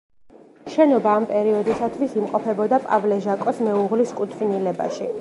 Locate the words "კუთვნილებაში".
4.23-5.09